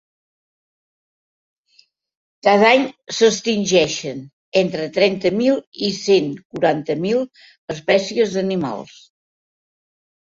Cada 2.47 2.69
any 2.77 2.85
s’extingeixen 3.17 4.23
entre 4.63 4.87
trenta 4.97 5.33
mil 5.43 5.61
i 5.89 5.93
cent 6.01 6.33
quaranta 6.55 6.99
mil 7.07 7.25
espècies 7.77 8.35
d’animals. 8.39 8.99